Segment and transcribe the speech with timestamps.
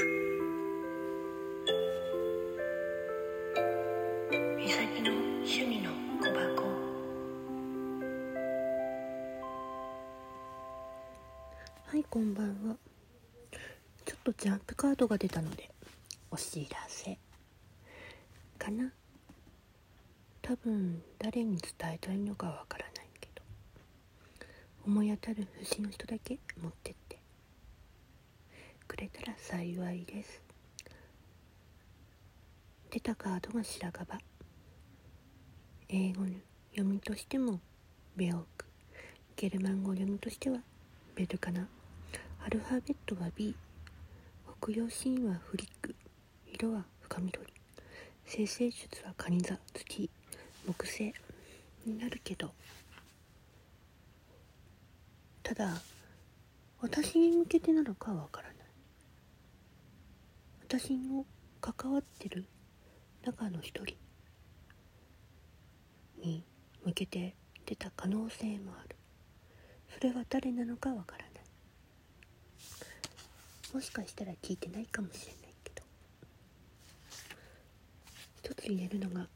[0.00, 0.04] み
[4.70, 5.90] さきの趣味の
[6.20, 6.62] 小箱。
[11.86, 12.76] はいこんばんは。
[14.04, 15.68] ちょっとジャンプカードが出たので
[16.30, 17.18] お知らせ。
[18.56, 18.92] かな？
[20.42, 23.42] 多分誰に伝えたいのかわからないけど
[24.86, 27.07] 思い当たる節の人だけ持ってって。
[28.98, 30.04] れたら幸い。
[30.04, 30.42] です
[32.90, 34.18] 出たカードが白樺
[35.88, 36.28] 英語の
[36.70, 37.60] 読みとしても
[38.16, 38.66] ベオーク
[39.36, 40.58] ゲルマン語読みとしては
[41.14, 41.68] ベルカナ
[42.44, 43.54] アルファベットは B
[44.62, 45.94] 北洋シーンはフリック
[46.52, 47.38] 色は深緑
[48.26, 50.10] 生成術はカニ座月
[50.66, 51.12] 木星
[51.86, 52.50] になるけど
[55.42, 55.80] ただ
[56.80, 58.47] 私に向けてなのかはわからない。
[60.70, 61.24] 私の
[61.62, 62.44] 関わってる
[63.24, 63.96] 中の一人
[66.22, 66.44] に
[66.84, 67.34] 向けて
[67.64, 68.94] 出た可能性もある。
[69.94, 71.32] それは誰なのかわからない。
[73.72, 75.82] もしかしたら聞いてないかもしれないけど。
[78.42, 79.26] 一つ言えるのが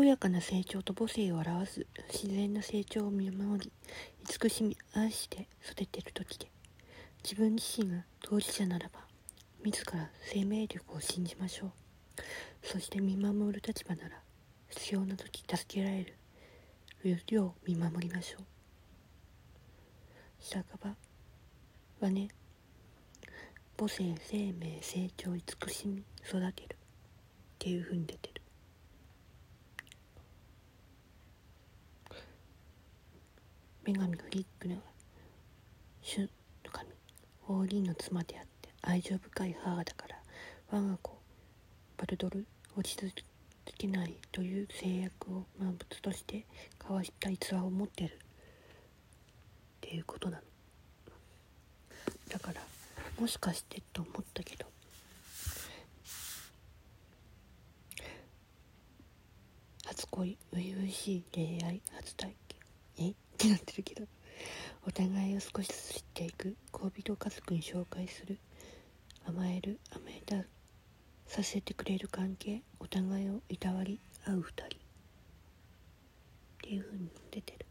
[0.00, 3.72] 健やかな成長と母性を表す自然な成長を見守り
[4.24, 6.50] 慈しみ愛して育ててる時で
[7.22, 9.00] 自分自身が当事者ならば
[9.62, 11.70] 自ら生命力を信じましょう。
[12.62, 14.22] そして見守る立場なら
[14.70, 16.14] 必要な時助けられる。
[17.28, 18.44] よう見守りましょう。
[20.40, 20.96] 白樺
[22.00, 22.28] はね。
[23.76, 26.76] 母性生命成長慈しみ育てる。
[26.76, 26.76] っ
[27.58, 28.40] ていう風に出てる
[33.92, 34.76] 女神フリックの
[36.00, 36.28] 主の
[36.70, 36.88] 神
[37.48, 40.16] 王林の妻であって愛情深い母だから
[40.70, 41.18] 我が子
[41.96, 43.24] バルドル落ち着
[43.76, 46.46] けないという制約を万物として
[46.78, 48.14] 交わした逸話を持ってる。
[48.14, 48.16] っ
[49.80, 50.42] ていうことなの。
[52.28, 52.60] だから
[53.18, 54.66] もしかしてと思ったけど。
[59.84, 62.36] 初恋初々しい恋愛初体
[62.96, 63.08] 験？
[63.08, 63.29] え？
[63.40, 64.06] ってなってるけど。
[64.86, 66.56] お互いを少しずつ知っていく。
[66.72, 68.38] 恋人家族に紹介する。
[69.26, 69.78] 甘える。
[69.90, 70.44] 甘えた
[71.26, 72.62] させてくれる関係。
[72.80, 73.98] お互いをいたわり。
[74.26, 74.64] 合う二人。
[74.64, 74.78] っ
[76.62, 77.66] ていう風に出てる。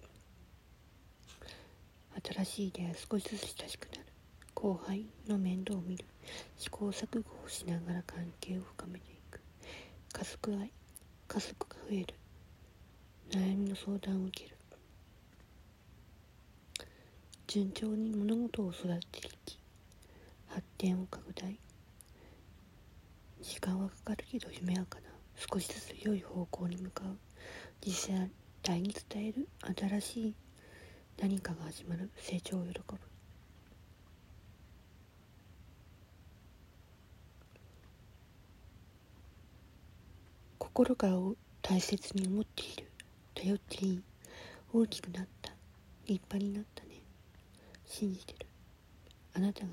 [2.24, 4.06] 新しい出会い少しずつ親しくなる。
[4.56, 6.06] 後輩の面倒を見る。
[6.57, 9.40] 試行錯誤をしながら関係を深めていく。
[10.13, 10.72] 家族愛。
[11.28, 12.16] 家族が増える。
[13.30, 14.59] 悩みの相談を受ける。
[17.52, 19.58] 順調に物事を育てていき
[20.50, 21.58] 発展を拡大。
[23.42, 25.10] 時間はかかるけど夢やかな。
[25.52, 27.18] 少しずつ良い方向に向かう。
[27.84, 28.14] 実
[28.64, 30.34] 際に伝える新しい
[31.20, 32.12] 何かが始まる。
[32.18, 33.00] 成長を喜ぶ。
[40.60, 42.92] 心からを大切に思っている。
[43.34, 44.04] 頼っていい。
[44.72, 45.52] 大きくなった。
[46.06, 46.89] 立派になった。
[47.90, 48.46] 信じてる。
[49.34, 49.68] あなたが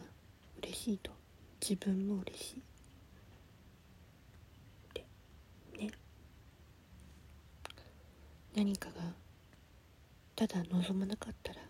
[0.62, 1.12] 嬉しいと。
[1.60, 2.56] 自分も嬉しい。
[2.56, 2.60] っ
[4.94, 5.04] て
[5.78, 5.90] ね。
[8.56, 8.94] 何かが
[10.34, 11.60] ただ望まなかったら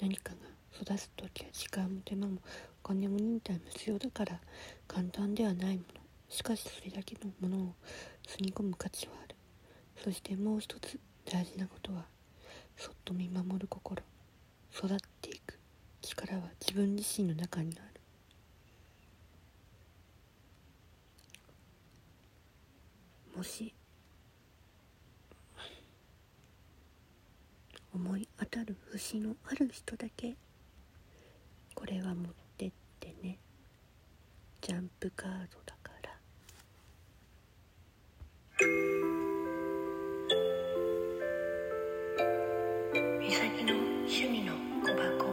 [0.00, 0.36] 何かが
[0.80, 2.38] 育つ時は時間も手間も
[2.84, 4.38] お金も忍耐も必要だから
[4.86, 6.00] 簡単ではないもの。
[6.28, 7.74] しかしそれだけのものを
[8.28, 9.34] 積み込む価値はある。
[10.04, 12.04] そしてもう一つ大事なことは
[12.76, 14.02] そっと見守る心。
[14.72, 15.59] 育っていく。
[16.02, 18.00] 力は自分自身の中にある。
[23.36, 23.72] もし
[27.94, 30.36] 思い当たる節のある人だけ
[31.74, 33.38] これは持ってってね。
[34.60, 36.10] ジャンプカードだから。
[43.18, 44.52] みさきの趣味の
[44.84, 45.29] 小箱。